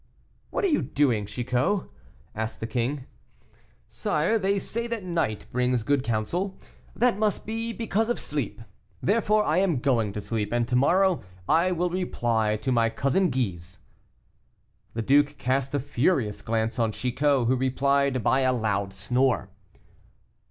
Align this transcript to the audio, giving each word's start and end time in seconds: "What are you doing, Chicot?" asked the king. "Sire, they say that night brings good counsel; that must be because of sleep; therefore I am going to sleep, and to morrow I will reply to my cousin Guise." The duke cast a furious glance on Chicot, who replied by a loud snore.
"What 0.49 0.63
are 0.65 0.67
you 0.67 0.81
doing, 0.81 1.27
Chicot?" 1.27 1.83
asked 2.33 2.59
the 2.59 2.65
king. 2.65 3.05
"Sire, 3.87 4.39
they 4.39 4.57
say 4.57 4.87
that 4.87 5.03
night 5.03 5.45
brings 5.51 5.83
good 5.83 6.03
counsel; 6.03 6.57
that 6.95 7.19
must 7.19 7.45
be 7.45 7.71
because 7.71 8.09
of 8.09 8.19
sleep; 8.19 8.61
therefore 9.03 9.43
I 9.45 9.59
am 9.59 9.77
going 9.77 10.11
to 10.13 10.19
sleep, 10.19 10.51
and 10.51 10.67
to 10.69 10.75
morrow 10.75 11.21
I 11.47 11.71
will 11.71 11.91
reply 11.91 12.57
to 12.63 12.71
my 12.71 12.89
cousin 12.89 13.29
Guise." 13.29 13.77
The 14.95 15.03
duke 15.03 15.37
cast 15.37 15.75
a 15.75 15.79
furious 15.79 16.41
glance 16.41 16.79
on 16.79 16.93
Chicot, 16.93 17.45
who 17.45 17.55
replied 17.55 18.23
by 18.23 18.39
a 18.39 18.53
loud 18.53 18.93
snore. 18.95 19.49